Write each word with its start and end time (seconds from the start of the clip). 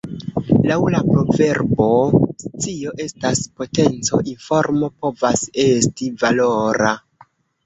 Laŭ 0.69 0.77
la 0.93 1.01
proverbo 1.09 1.89
"scio 2.43 2.93
estas 3.05 3.43
potenco" 3.61 4.21
informo 4.33 4.91
povas 5.05 5.45
esti 5.67 6.11
valora. 6.25 6.91